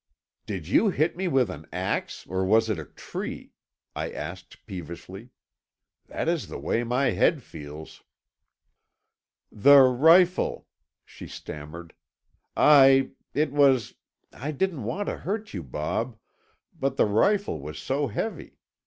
"Did 0.47 0.67
you 0.67 0.89
hit 0.89 1.15
me 1.15 1.27
with 1.27 1.51
an 1.51 1.67
axe, 1.71 2.25
or 2.25 2.43
was 2.43 2.71
it 2.71 2.79
a 2.79 2.85
tree?" 2.85 3.51
I 3.95 4.11
asked 4.11 4.65
peevishly. 4.65 5.29
"That 6.07 6.27
is 6.27 6.47
the 6.47 6.57
way 6.57 6.83
my 6.83 7.11
head 7.11 7.43
feels." 7.43 8.01
"The 9.51 9.81
rifle," 9.81 10.65
she 11.05 11.27
stammered. 11.27 11.93
"I—it 12.57 13.51
was—I 13.51 14.49
didn't 14.51 14.85
want 14.85 15.07
to 15.07 15.17
hurt 15.17 15.53
you, 15.53 15.61
Bob, 15.61 16.17
but 16.73 16.97
the 16.97 17.05
rifle 17.05 17.59
was 17.61 17.77
so 17.77 18.07
heavy. 18.07 18.57